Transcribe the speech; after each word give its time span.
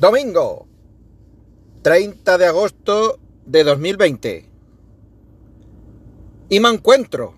Domingo, 0.00 0.66
30 1.82 2.38
de 2.38 2.46
agosto 2.46 3.18
de 3.44 3.64
2020. 3.64 4.46
Y 6.48 6.58
me 6.58 6.70
encuentro. 6.70 7.34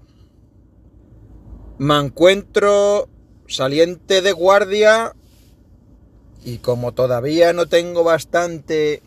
Me 1.78 1.98
encuentro 1.98 3.08
saliente 3.48 4.22
de 4.22 4.30
guardia 4.30 5.16
y 6.44 6.58
como 6.58 6.92
todavía 6.92 7.52
no 7.52 7.66
tengo 7.66 8.04
bastante 8.04 9.02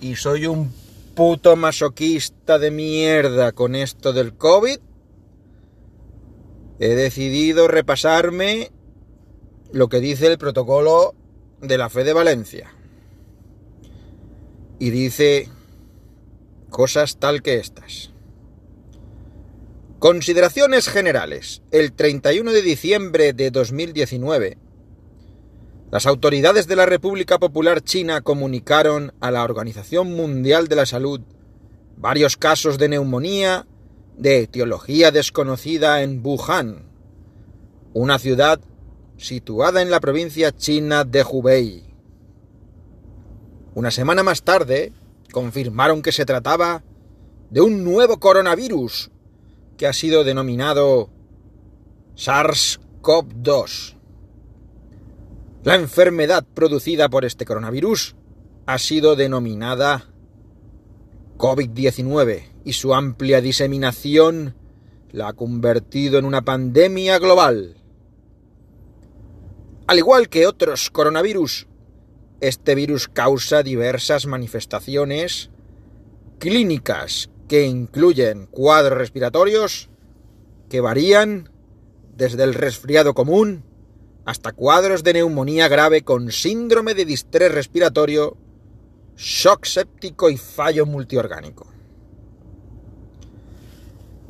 y 0.00 0.16
soy 0.16 0.46
un 0.46 0.72
puto 1.14 1.56
masoquista 1.56 2.58
de 2.58 2.70
mierda 2.70 3.52
con 3.52 3.74
esto 3.74 4.14
del 4.14 4.38
COVID, 4.38 4.78
he 6.78 6.88
decidido 6.88 7.68
repasarme 7.68 8.70
lo 9.70 9.90
que 9.90 10.00
dice 10.00 10.28
el 10.28 10.38
protocolo 10.38 11.14
de 11.66 11.78
la 11.78 11.88
fe 11.88 12.04
de 12.04 12.12
Valencia. 12.12 12.72
Y 14.78 14.90
dice 14.90 15.48
cosas 16.70 17.18
tal 17.18 17.42
que 17.42 17.56
estas. 17.56 18.10
Consideraciones 19.98 20.88
generales. 20.88 21.62
El 21.70 21.92
31 21.92 22.52
de 22.52 22.62
diciembre 22.62 23.32
de 23.32 23.50
2019, 23.50 24.58
las 25.90 26.06
autoridades 26.06 26.66
de 26.66 26.76
la 26.76 26.86
República 26.86 27.38
Popular 27.38 27.80
China 27.80 28.20
comunicaron 28.20 29.14
a 29.20 29.30
la 29.30 29.44
Organización 29.44 30.12
Mundial 30.12 30.68
de 30.68 30.76
la 30.76 30.86
Salud 30.86 31.20
varios 31.96 32.36
casos 32.36 32.78
de 32.78 32.88
neumonía 32.88 33.66
de 34.16 34.40
etiología 34.40 35.10
desconocida 35.10 36.02
en 36.02 36.20
Wuhan, 36.24 36.84
una 37.92 38.18
ciudad 38.18 38.60
situada 39.16 39.82
en 39.82 39.90
la 39.90 40.00
provincia 40.00 40.52
china 40.52 41.04
de 41.04 41.22
Hubei. 41.22 41.84
Una 43.74 43.90
semana 43.90 44.22
más 44.22 44.42
tarde, 44.42 44.92
confirmaron 45.32 46.02
que 46.02 46.12
se 46.12 46.24
trataba 46.24 46.82
de 47.50 47.60
un 47.60 47.84
nuevo 47.84 48.20
coronavirus 48.20 49.10
que 49.76 49.86
ha 49.86 49.92
sido 49.92 50.24
denominado 50.24 51.10
SARS-CoV-2. 52.16 53.96
La 55.64 55.74
enfermedad 55.76 56.44
producida 56.54 57.08
por 57.08 57.24
este 57.24 57.44
coronavirus 57.44 58.14
ha 58.66 58.78
sido 58.78 59.16
denominada 59.16 60.10
COVID-19 61.38 62.44
y 62.64 62.72
su 62.74 62.94
amplia 62.94 63.40
diseminación 63.40 64.54
la 65.10 65.28
ha 65.28 65.32
convertido 65.32 66.18
en 66.18 66.24
una 66.24 66.42
pandemia 66.42 67.18
global. 67.18 67.76
Al 69.86 69.98
igual 69.98 70.30
que 70.30 70.46
otros 70.46 70.88
coronavirus, 70.88 71.66
este 72.40 72.74
virus 72.74 73.06
causa 73.06 73.62
diversas 73.62 74.24
manifestaciones 74.24 75.50
clínicas 76.38 77.28
que 77.48 77.64
incluyen 77.64 78.46
cuadros 78.46 78.96
respiratorios 78.96 79.90
que 80.70 80.80
varían 80.80 81.50
desde 82.16 82.44
el 82.44 82.54
resfriado 82.54 83.12
común 83.12 83.62
hasta 84.24 84.52
cuadros 84.52 85.04
de 85.04 85.12
neumonía 85.12 85.68
grave 85.68 86.00
con 86.02 86.32
síndrome 86.32 86.94
de 86.94 87.04
distrés 87.04 87.52
respiratorio, 87.52 88.38
shock 89.18 89.66
séptico 89.66 90.30
y 90.30 90.38
fallo 90.38 90.86
multiorgánico. 90.86 91.66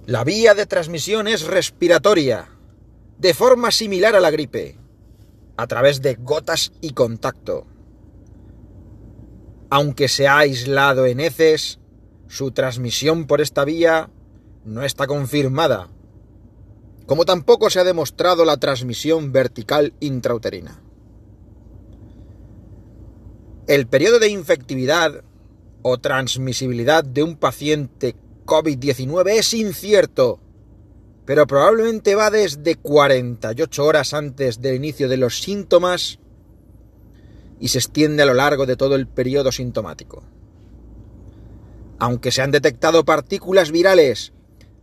La 0.06 0.24
vía 0.24 0.54
de 0.54 0.66
transmisión 0.66 1.28
es 1.28 1.46
respiratoria, 1.46 2.48
de 3.18 3.34
forma 3.34 3.70
similar 3.70 4.16
a 4.16 4.20
la 4.20 4.32
gripe 4.32 4.83
a 5.56 5.66
través 5.66 6.02
de 6.02 6.14
gotas 6.14 6.72
y 6.80 6.90
contacto. 6.90 7.66
Aunque 9.70 10.08
se 10.08 10.28
ha 10.28 10.38
aislado 10.38 11.06
en 11.06 11.20
heces, 11.20 11.80
su 12.28 12.50
transmisión 12.52 13.26
por 13.26 13.40
esta 13.40 13.64
vía 13.64 14.10
no 14.64 14.82
está 14.82 15.06
confirmada, 15.06 15.88
como 17.06 17.24
tampoco 17.24 17.70
se 17.70 17.80
ha 17.80 17.84
demostrado 17.84 18.44
la 18.44 18.56
transmisión 18.56 19.32
vertical 19.32 19.94
intrauterina. 20.00 20.80
El 23.66 23.86
periodo 23.86 24.18
de 24.18 24.28
infectividad 24.28 25.24
o 25.82 25.98
transmisibilidad 25.98 27.04
de 27.04 27.22
un 27.22 27.36
paciente 27.36 28.16
COVID-19 28.46 29.30
es 29.30 29.54
incierto 29.54 30.40
pero 31.24 31.46
probablemente 31.46 32.14
va 32.14 32.30
desde 32.30 32.76
48 32.76 33.84
horas 33.84 34.12
antes 34.14 34.60
del 34.60 34.76
inicio 34.76 35.08
de 35.08 35.16
los 35.16 35.40
síntomas 35.40 36.18
y 37.60 37.68
se 37.68 37.78
extiende 37.78 38.22
a 38.22 38.26
lo 38.26 38.34
largo 38.34 38.66
de 38.66 38.76
todo 38.76 38.94
el 38.94 39.06
periodo 39.06 39.50
sintomático. 39.50 40.22
Aunque 41.98 42.30
se 42.30 42.42
han 42.42 42.50
detectado 42.50 43.04
partículas 43.04 43.70
virales 43.70 44.32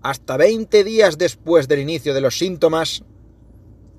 hasta 0.02 0.38
20 0.38 0.84
días 0.84 1.18
después 1.18 1.68
del 1.68 1.80
inicio 1.80 2.14
de 2.14 2.22
los 2.22 2.38
síntomas, 2.38 3.04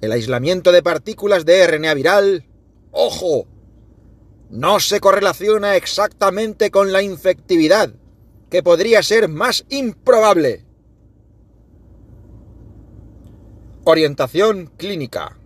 el 0.01 0.11
aislamiento 0.11 0.73
de 0.73 0.83
partículas 0.83 1.45
de 1.45 1.65
RNA 1.65 1.95
viral, 1.95 2.47
ojo, 2.91 3.47
no 4.51 4.81
se 4.81 4.99
correlaciona 4.99 5.77
exactamente 5.77 6.73
con 6.73 6.91
la 6.91 7.03
infectividad, 7.03 7.95
que 8.51 8.63
podría 8.65 9.03
ser 9.03 9.29
más 9.29 9.65
improbable. 9.69 10.65
Orientación 13.85 14.71
clínica. 14.77 15.39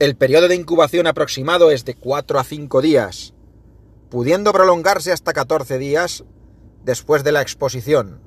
El 0.00 0.16
periodo 0.16 0.48
de 0.48 0.56
incubación 0.56 1.06
aproximado 1.06 1.70
es 1.70 1.84
de 1.84 1.94
4 1.94 2.40
a 2.40 2.42
5 2.42 2.82
días, 2.82 3.34
pudiendo 4.10 4.52
prolongarse 4.52 5.12
hasta 5.12 5.32
14 5.32 5.78
días 5.78 6.24
después 6.84 7.22
de 7.22 7.30
la 7.30 7.40
exposición. 7.40 8.20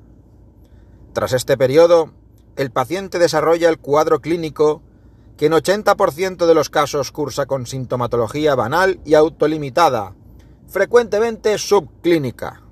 Tras 1.12 1.34
este 1.34 1.58
periodo, 1.58 2.14
el 2.56 2.70
paciente 2.70 3.18
desarrolla 3.18 3.68
el 3.68 3.78
cuadro 3.78 4.22
clínico 4.22 4.80
que 5.36 5.44
en 5.44 5.52
80% 5.52 6.46
de 6.46 6.54
los 6.54 6.70
casos 6.70 7.12
cursa 7.12 7.44
con 7.44 7.66
sintomatología 7.66 8.54
banal 8.54 9.00
y 9.04 9.12
autolimitada, 9.12 10.14
frecuentemente 10.66 11.58
subclínica. 11.58 12.62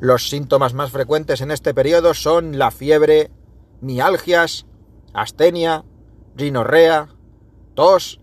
Los 0.00 0.30
síntomas 0.30 0.72
más 0.72 0.90
frecuentes 0.90 1.42
en 1.42 1.50
este 1.50 1.74
periodo 1.74 2.14
son 2.14 2.58
la 2.58 2.70
fiebre, 2.70 3.30
mialgias, 3.84 4.66
astenia, 5.12 5.84
rinorrea, 6.34 7.08
tos 7.74 8.20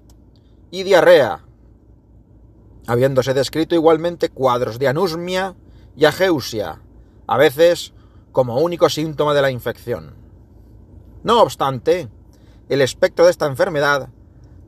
y 0.71 0.83
diarrea, 0.83 1.45
habiéndose 2.87 3.33
descrito 3.33 3.75
igualmente 3.75 4.29
cuadros 4.29 4.79
de 4.79 4.87
anusmia 4.87 5.55
y 5.95 6.05
ageusia, 6.05 6.81
a 7.27 7.37
veces 7.37 7.93
como 8.31 8.59
único 8.59 8.89
síntoma 8.89 9.33
de 9.33 9.41
la 9.41 9.51
infección. 9.51 10.15
No 11.23 11.41
obstante, 11.41 12.09
el 12.69 12.81
espectro 12.81 13.25
de 13.25 13.31
esta 13.31 13.45
enfermedad 13.45 14.09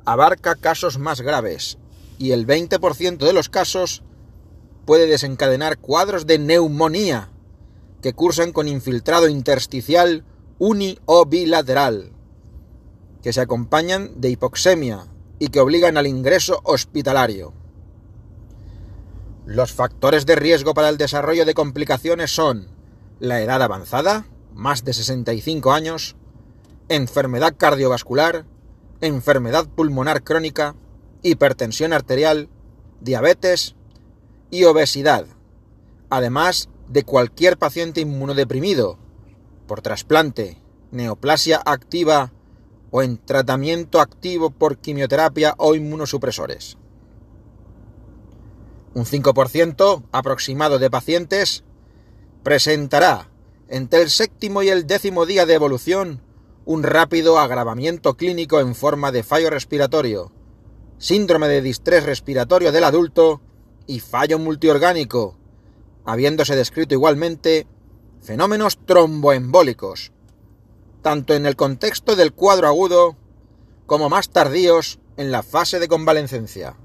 abarca 0.05 0.55
casos 0.55 0.99
más 0.99 1.21
graves 1.21 1.77
y 2.19 2.31
el 2.31 2.45
20% 2.45 3.17
de 3.17 3.33
los 3.33 3.49
casos 3.49 4.03
puede 4.85 5.07
desencadenar 5.07 5.77
cuadros 5.77 6.27
de 6.27 6.39
neumonía 6.39 7.29
que 8.01 8.13
cursan 8.13 8.51
con 8.51 8.67
infiltrado 8.67 9.29
intersticial 9.29 10.25
uni 10.59 10.99
o 11.05 11.25
bilateral, 11.25 12.11
que 13.21 13.33
se 13.33 13.41
acompañan 13.41 14.21
de 14.21 14.29
hipoxemia 14.29 15.07
y 15.39 15.47
que 15.47 15.59
obligan 15.59 15.97
al 15.97 16.07
ingreso 16.07 16.61
hospitalario. 16.63 17.53
Los 19.45 19.73
factores 19.73 20.25
de 20.25 20.35
riesgo 20.35 20.73
para 20.73 20.89
el 20.89 20.97
desarrollo 20.97 21.45
de 21.45 21.53
complicaciones 21.53 22.31
son 22.31 22.67
la 23.19 23.41
edad 23.41 23.61
avanzada, 23.61 24.25
más 24.53 24.85
de 24.85 24.93
65 24.93 25.73
años, 25.73 26.15
enfermedad 26.89 27.55
cardiovascular, 27.57 28.45
enfermedad 29.01 29.67
pulmonar 29.67 30.23
crónica, 30.23 30.75
hipertensión 31.23 31.93
arterial, 31.93 32.49
diabetes 33.01 33.75
y 34.49 34.63
obesidad, 34.65 35.25
además 36.09 36.69
de 36.87 37.03
cualquier 37.03 37.57
paciente 37.57 38.01
inmunodeprimido, 38.01 38.97
por 39.67 39.81
trasplante, 39.81 40.57
neoplasia 40.91 41.61
activa 41.65 42.31
o 42.91 43.01
en 43.01 43.17
tratamiento 43.17 43.99
activo 43.99 44.51
por 44.51 44.77
quimioterapia 44.77 45.55
o 45.57 45.75
inmunosupresores. 45.75 46.77
Un 48.93 49.05
5% 49.05 50.03
aproximado 50.11 50.77
de 50.77 50.91
pacientes 50.91 51.63
presentará 52.43 53.29
entre 53.67 54.03
el 54.03 54.09
séptimo 54.09 54.61
y 54.61 54.69
el 54.69 54.85
décimo 54.85 55.25
día 55.25 55.47
de 55.47 55.55
evolución 55.55 56.21
un 56.65 56.83
rápido 56.83 57.39
agravamiento 57.39 58.15
clínico 58.15 58.59
en 58.59 58.75
forma 58.75 59.11
de 59.11 59.23
fallo 59.23 59.49
respiratorio, 59.49 60.31
síndrome 60.97 61.47
de 61.47 61.61
distrés 61.61 62.05
respiratorio 62.05 62.71
del 62.71 62.83
adulto 62.83 63.41
y 63.87 63.99
fallo 63.99 64.39
multiorgánico, 64.39 65.37
habiéndose 66.05 66.55
descrito 66.55 66.93
igualmente 66.93 67.67
fenómenos 68.23 68.77
tromboembólicos, 68.85 70.11
tanto 71.01 71.33
en 71.33 71.45
el 71.45 71.55
contexto 71.55 72.15
del 72.15 72.33
cuadro 72.33 72.67
agudo 72.67 73.17
como 73.85 74.09
más 74.09 74.29
tardíos 74.29 74.99
en 75.17 75.31
la 75.31 75.43
fase 75.43 75.79
de 75.79 75.89
convalecencia. 75.89 76.75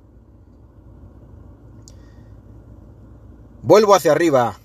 Vuelvo 3.63 3.95
hacia 3.95 4.13
arriba 4.13 4.59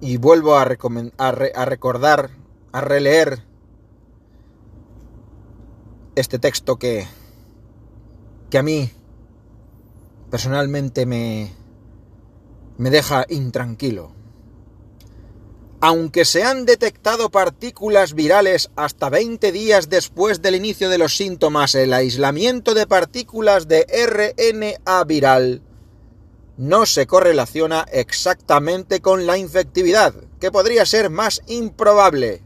y 0.00 0.16
vuelvo 0.16 0.56
a, 0.56 0.62
a 0.62 1.64
recordar, 1.64 2.30
a 2.72 2.80
releer 2.80 3.44
este 6.14 6.38
texto 6.38 6.78
que, 6.78 7.06
que 8.50 8.58
a 8.58 8.62
mí 8.62 8.90
personalmente 10.30 11.06
me, 11.06 11.52
me 12.76 12.90
deja 12.90 13.24
intranquilo. 13.28 14.17
Aunque 15.80 16.24
se 16.24 16.42
han 16.42 16.64
detectado 16.64 17.30
partículas 17.30 18.14
virales 18.14 18.70
hasta 18.74 19.10
20 19.10 19.52
días 19.52 19.88
después 19.88 20.42
del 20.42 20.56
inicio 20.56 20.88
de 20.88 20.98
los 20.98 21.16
síntomas, 21.16 21.76
el 21.76 21.92
aislamiento 21.92 22.74
de 22.74 22.88
partículas 22.88 23.68
de 23.68 23.86
RNA 23.86 25.04
viral 25.04 25.62
no 26.56 26.84
se 26.84 27.06
correlaciona 27.06 27.86
exactamente 27.92 29.00
con 29.00 29.26
la 29.26 29.38
infectividad, 29.38 30.12
que 30.40 30.50
podría 30.50 30.84
ser 30.84 31.10
más 31.10 31.42
improbable. 31.46 32.42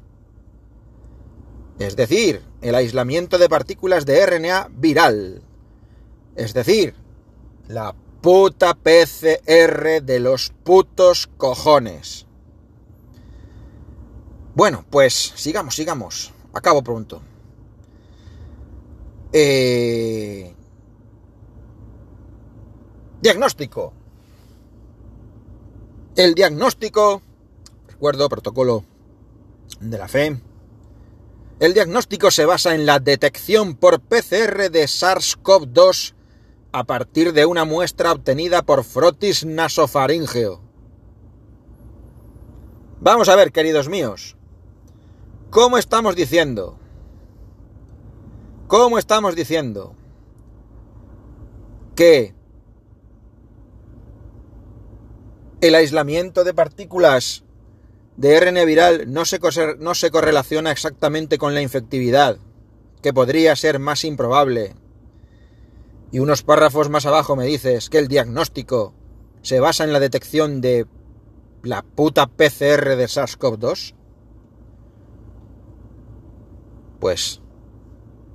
Es 1.78 1.96
decir, 1.96 2.42
el 2.60 2.74
aislamiento 2.74 3.38
de 3.38 3.48
partículas 3.48 4.04
de 4.04 4.26
RNA 4.26 4.68
viral. 4.72 5.42
Es 6.36 6.52
decir, 6.52 6.94
la 7.66 7.94
puta 8.20 8.74
PCR 8.74 10.02
de 10.02 10.20
los 10.20 10.52
putos 10.62 11.30
cojones. 11.38 12.26
Bueno, 14.54 14.84
pues 14.90 15.32
sigamos, 15.36 15.74
sigamos. 15.74 16.32
Acabo 16.52 16.82
pronto. 16.82 17.22
Eh... 19.32 20.54
Diagnóstico. 23.22 23.94
El 26.16 26.34
diagnóstico, 26.34 27.22
recuerdo, 27.88 28.28
protocolo 28.28 28.84
de 29.80 29.98
la 29.98 30.08
fe. 30.08 30.40
El 31.58 31.72
diagnóstico 31.72 32.30
se 32.30 32.44
basa 32.44 32.74
en 32.74 32.84
la 32.84 32.98
detección 32.98 33.76
por 33.76 34.00
PCR 34.00 34.70
de 34.70 34.84
SARS-CoV-2 34.84 36.14
a 36.72 36.84
partir 36.84 37.32
de 37.32 37.46
una 37.46 37.64
muestra 37.64 38.12
obtenida 38.12 38.62
por 38.62 38.84
frotis 38.84 39.44
nasofaringeo. 39.44 40.60
Vamos 43.00 43.28
a 43.28 43.36
ver, 43.36 43.52
queridos 43.52 43.88
míos. 43.88 44.36
¿Cómo 45.52 45.76
estamos 45.76 46.16
diciendo? 46.16 46.78
¿Cómo 48.68 48.96
estamos 48.96 49.36
diciendo? 49.36 49.94
Que 51.94 52.34
el 55.60 55.74
aislamiento 55.74 56.44
de 56.44 56.54
partículas 56.54 57.44
de 58.16 58.40
RNA 58.40 58.64
viral 58.64 59.12
no 59.12 59.26
se, 59.26 59.40
no 59.78 59.94
se 59.94 60.10
correlaciona 60.10 60.72
exactamente 60.72 61.36
con 61.36 61.52
la 61.52 61.60
infectividad, 61.60 62.38
que 63.02 63.12
podría 63.12 63.54
ser 63.54 63.78
más 63.78 64.06
improbable. 64.06 64.74
Y 66.12 66.20
unos 66.20 66.42
párrafos 66.42 66.88
más 66.88 67.04
abajo 67.04 67.36
me 67.36 67.44
dices 67.44 67.90
que 67.90 67.98
el 67.98 68.08
diagnóstico 68.08 68.94
se 69.42 69.60
basa 69.60 69.84
en 69.84 69.92
la 69.92 70.00
detección 70.00 70.62
de 70.62 70.86
la 71.62 71.82
puta 71.82 72.26
PCR 72.26 72.96
de 72.96 73.04
SARS-CoV-2. 73.04 73.96
Pues 77.02 77.40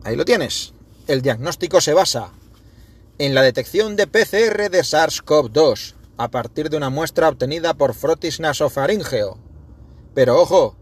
ahí 0.03 0.17
lo 0.17 0.25
tienes. 0.25 0.73
El 1.07 1.21
diagnóstico 1.21 1.79
se 1.79 1.93
basa 1.93 2.33
en 3.17 3.33
la 3.33 3.41
detección 3.41 3.95
de 3.95 4.07
PCR 4.07 4.69
de 4.69 4.81
SARS-CoV-2 4.81 5.95
a 6.17 6.29
partir 6.29 6.69
de 6.69 6.75
una 6.75 6.89
muestra 6.89 7.29
obtenida 7.29 7.75
por 7.75 7.93
frotis 7.93 8.41
nasofaringeo. 8.41 9.37
Pero 10.13 10.41
ojo, 10.41 10.75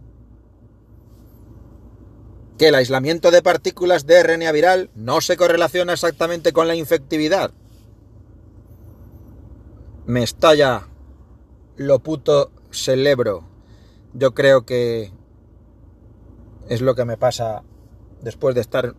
que 2.58 2.70
el 2.70 2.76
aislamiento 2.76 3.30
de 3.30 3.44
partículas 3.44 4.08
de 4.08 4.24
RNA 4.24 4.52
viral 4.52 4.90
no 4.96 5.22
se 5.22 5.38
correlaciona 5.38 5.94
exactamente 5.94 6.54
con 6.54 6.68
la 6.68 6.74
infectividad. 6.74 7.52
Me 10.08 10.24
estalla 10.24 10.88
lo 11.76 12.00
puto 12.00 12.50
celebro. 12.72 13.48
Yo 14.16 14.34
creo 14.34 14.66
que 14.66 15.12
es 16.68 16.82
lo 16.82 16.96
que 16.96 17.06
me 17.06 17.18
pasa 17.18 17.62
después 18.26 18.56
de 18.56 18.62
estar 18.62 18.96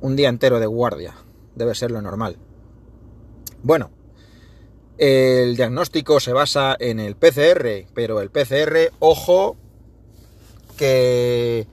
un 0.00 0.16
día 0.16 0.30
entero 0.30 0.58
de 0.60 0.66
guardia. 0.66 1.14
Debe 1.54 1.74
ser 1.74 1.90
lo 1.90 2.00
normal. 2.00 2.38
Bueno, 3.62 3.90
el 4.96 5.54
diagnóstico 5.54 6.20
se 6.20 6.32
basa 6.32 6.74
en 6.80 6.98
el 6.98 7.16
PCR, 7.16 7.86
pero 7.94 8.22
el 8.22 8.30
PCR, 8.30 8.94
ojo, 8.98 9.56
que 10.78 11.66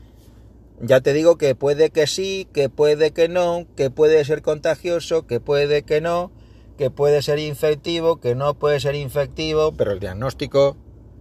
ya 0.81 0.99
te 0.99 1.13
digo 1.13 1.37
que 1.37 1.55
puede 1.55 1.89
que 1.89 2.05
sí, 2.05 2.49
que 2.51 2.67
puede 2.67 3.11
que 3.11 3.29
no, 3.29 3.65
que 3.77 3.89
puede 3.89 4.25
ser 4.25 4.41
contagioso, 4.41 5.25
que 5.25 5.39
puede 5.39 5.83
que 5.83 6.01
no, 6.01 6.31
que 6.77 6.91
puede 6.91 7.21
ser 7.21 7.39
infectivo, 7.39 8.19
que 8.19 8.35
no 8.35 8.55
puede 8.55 8.81
ser 8.81 8.95
infectivo, 8.95 9.71
pero 9.71 9.93
el 9.93 10.01
diagnóstico 10.01 10.75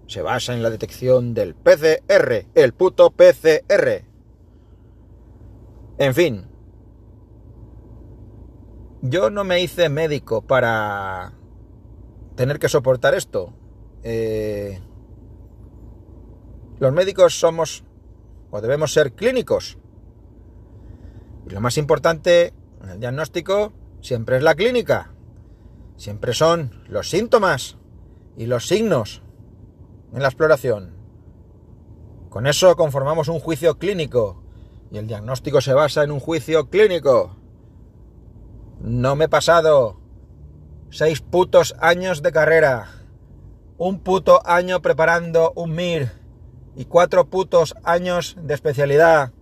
se 0.09 0.23
basa 0.23 0.55
en 0.55 0.63
la 0.65 0.71
detección 0.71 1.35
del 1.35 1.55
PCR, 1.55 2.47
el 2.57 2.73
puto 2.73 3.13
PCR. 3.13 4.14
En 5.97 6.15
fin, 6.15 6.47
yo 9.03 9.31
no 9.31 9.45
me 9.45 9.61
hice 9.61 9.89
médico 9.89 10.43
para 10.43 11.35
tener 12.37 12.59
que 12.59 12.69
soportar 12.69 13.15
esto. 13.15 13.53
Eh, 14.03 14.81
los 16.79 16.93
médicos 16.93 17.39
somos 17.39 17.85
o 18.51 18.61
debemos 18.61 18.93
ser 18.93 19.13
clínicos. 19.13 19.79
Y 21.47 21.51
lo 21.51 21.61
más 21.61 21.79
importante 21.79 22.55
en 22.83 22.91
el 22.91 23.01
diagnóstico 23.01 23.73
siempre 24.01 24.39
es 24.39 24.43
la 24.43 24.55
clínica. 24.55 25.13
Siempre 25.97 26.33
son 26.33 26.83
los 26.89 27.11
síntomas 27.11 27.79
y 28.37 28.47
los 28.47 28.67
signos 28.67 29.23
en 30.13 30.23
la 30.23 30.29
exploración. 30.29 30.95
Con 32.31 32.47
eso 32.47 32.75
conformamos 32.75 33.29
un 33.29 33.39
juicio 33.39 33.79
clínico 33.79 34.44
y 34.91 34.99
el 34.99 35.07
diagnóstico 35.07 35.61
se 35.61 35.75
basa 35.75 36.05
en 36.05 36.13
un 36.13 36.21
juicio 36.21 36.69
clínico. 36.69 37.37
No 38.81 39.17
me 39.17 39.25
he 39.25 39.29
pasado 39.29 40.05
Seis 40.95 41.23
putos 41.23 41.75
años 41.81 42.23
de 42.23 42.31
carrera. 42.31 42.87
Un 43.79 43.99
puto 43.99 44.41
año 44.47 44.81
preparando 44.81 45.53
un 45.57 45.75
MIR. 45.75 46.13
Y 46.77 46.85
cuatro 46.85 47.25
putos 47.25 47.75
años 47.83 48.37
de 48.41 48.55
especialidad. 48.55 49.33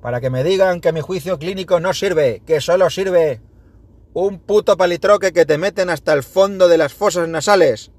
Para 0.00 0.20
que 0.20 0.30
me 0.30 0.44
digan 0.44 0.80
que 0.80 0.92
mi 0.92 1.00
juicio 1.00 1.40
clínico 1.40 1.80
no 1.80 1.92
sirve, 1.92 2.40
que 2.46 2.60
solo 2.60 2.88
sirve 2.88 3.40
un 4.14 4.38
puto 4.38 4.76
palitroque 4.76 5.32
que 5.32 5.44
te 5.44 5.58
meten 5.58 5.90
hasta 5.90 6.12
el 6.12 6.22
fondo 6.22 6.68
de 6.68 6.78
las 6.78 6.94
fosas 6.94 7.28
nasales. 7.28 7.90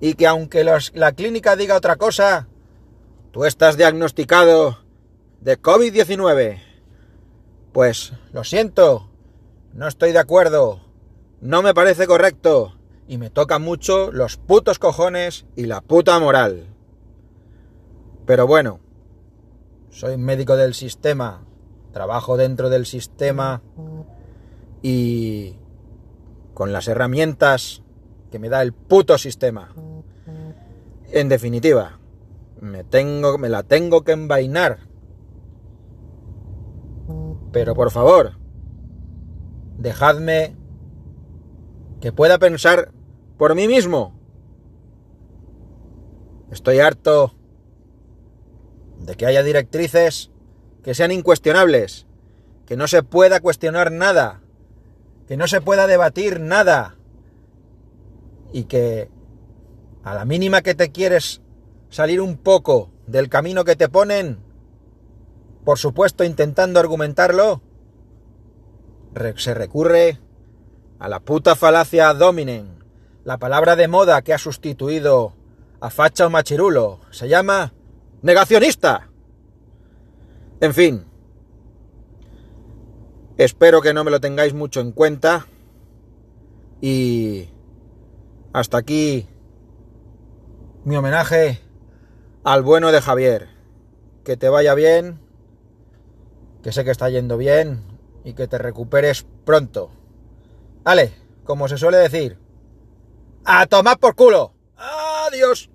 Y 0.00 0.14
que 0.14 0.28
aunque 0.28 0.62
la 0.62 1.12
clínica 1.16 1.56
diga 1.56 1.74
otra 1.74 1.96
cosa, 1.96 2.46
tú 3.32 3.44
estás 3.44 3.76
diagnosticado 3.76 4.78
de 5.40 5.60
COVID-19. 5.60 6.60
Pues 7.72 8.12
lo 8.32 8.44
siento, 8.44 9.08
no 9.72 9.86
estoy 9.86 10.12
de 10.12 10.18
acuerdo. 10.18 10.80
No 11.40 11.62
me 11.62 11.74
parece 11.74 12.06
correcto. 12.06 12.74
Y 13.06 13.16
me 13.16 13.30
toca 13.30 13.58
mucho 13.58 14.12
los 14.12 14.36
putos 14.36 14.78
cojones 14.78 15.46
y 15.56 15.66
la 15.66 15.80
puta 15.80 16.18
moral. 16.18 16.66
Pero 18.26 18.46
bueno, 18.46 18.80
soy 19.90 20.18
médico 20.18 20.56
del 20.56 20.74
sistema, 20.74 21.46
trabajo 21.92 22.36
dentro 22.36 22.68
del 22.68 22.84
sistema 22.84 23.62
y 24.82 25.56
con 26.52 26.72
las 26.72 26.88
herramientas 26.88 27.82
que 28.30 28.38
me 28.38 28.48
da 28.48 28.60
el 28.62 28.72
puto 28.72 29.16
sistema. 29.16 29.74
En 31.10 31.28
definitiva, 31.30 31.98
me 32.60 32.84
tengo 32.84 33.38
me 33.38 33.48
la 33.48 33.62
tengo 33.62 34.02
que 34.02 34.12
envainar. 34.12 34.87
Pero 37.52 37.74
por 37.74 37.90
favor, 37.90 38.32
dejadme 39.78 40.56
que 42.00 42.12
pueda 42.12 42.38
pensar 42.38 42.92
por 43.36 43.54
mí 43.54 43.66
mismo. 43.68 44.14
Estoy 46.50 46.80
harto 46.80 47.34
de 49.00 49.14
que 49.16 49.26
haya 49.26 49.42
directrices 49.42 50.30
que 50.82 50.94
sean 50.94 51.12
incuestionables, 51.12 52.06
que 52.66 52.76
no 52.76 52.88
se 52.88 53.02
pueda 53.02 53.40
cuestionar 53.40 53.92
nada, 53.92 54.40
que 55.26 55.36
no 55.36 55.46
se 55.46 55.60
pueda 55.60 55.86
debatir 55.86 56.40
nada 56.40 56.96
y 58.52 58.64
que 58.64 59.10
a 60.02 60.14
la 60.14 60.24
mínima 60.24 60.62
que 60.62 60.74
te 60.74 60.90
quieres 60.90 61.42
salir 61.90 62.20
un 62.20 62.36
poco 62.36 62.90
del 63.06 63.28
camino 63.28 63.64
que 63.64 63.76
te 63.76 63.88
ponen, 63.88 64.38
por 65.68 65.78
supuesto 65.78 66.24
intentando 66.24 66.80
argumentarlo, 66.80 67.60
se 69.36 69.52
recurre 69.52 70.18
a 70.98 71.10
la 71.10 71.20
puta 71.20 71.56
falacia 71.56 72.14
dominen, 72.14 72.82
la 73.22 73.36
palabra 73.36 73.76
de 73.76 73.86
moda 73.86 74.22
que 74.22 74.32
ha 74.32 74.38
sustituido 74.38 75.34
a 75.82 75.90
facha 75.90 76.26
o 76.26 76.30
machirulo. 76.30 77.00
Se 77.10 77.28
llama 77.28 77.74
negacionista. 78.22 79.10
En 80.62 80.72
fin, 80.72 81.04
espero 83.36 83.82
que 83.82 83.92
no 83.92 84.04
me 84.04 84.10
lo 84.10 84.20
tengáis 84.20 84.54
mucho 84.54 84.80
en 84.80 84.92
cuenta 84.92 85.48
y 86.80 87.50
hasta 88.54 88.78
aquí 88.78 89.28
mi 90.86 90.96
homenaje 90.96 91.60
al 92.42 92.62
bueno 92.62 92.90
de 92.90 93.02
Javier. 93.02 93.48
Que 94.24 94.38
te 94.38 94.48
vaya 94.48 94.72
bien, 94.72 95.27
que 96.62 96.72
sé 96.72 96.84
que 96.84 96.90
está 96.90 97.08
yendo 97.08 97.36
bien 97.36 97.82
y 98.24 98.34
que 98.34 98.48
te 98.48 98.58
recuperes 98.58 99.26
pronto. 99.44 99.90
Vale, 100.82 101.12
como 101.44 101.68
se 101.68 101.78
suele 101.78 101.98
decir, 101.98 102.38
a 103.44 103.66
tomar 103.66 103.98
por 103.98 104.14
culo. 104.14 104.52
Adiós. 104.76 105.70